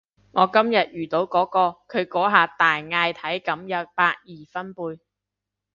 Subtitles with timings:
[0.31, 4.97] 我今日遇到嗰個，佢嗰下大嗌體感有百二分貝